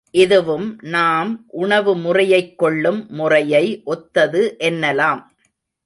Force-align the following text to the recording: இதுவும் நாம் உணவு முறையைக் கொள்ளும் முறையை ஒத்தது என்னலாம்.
இதுவும் 0.09 0.79
நாம் 0.81 1.45
உணவு 1.47 1.95
முறையைக் 1.95 2.57
கொள்ளும் 2.57 3.05
முறையை 3.09 3.81
ஒத்தது 3.85 4.55
என்னலாம். 4.59 5.21